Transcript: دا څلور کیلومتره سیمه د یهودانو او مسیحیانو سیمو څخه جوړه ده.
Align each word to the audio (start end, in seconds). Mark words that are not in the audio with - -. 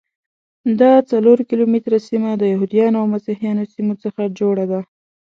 دا 0.81 0.93
څلور 1.11 1.37
کیلومتره 1.49 1.97
سیمه 2.07 2.31
د 2.37 2.43
یهودانو 2.53 2.97
او 3.01 3.07
مسیحیانو 3.15 3.63
سیمو 3.73 3.93
څخه 4.03 4.21
جوړه 4.39 4.65
ده. 4.71 4.79